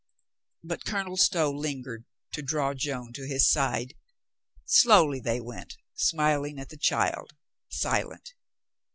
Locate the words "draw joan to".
2.41-3.27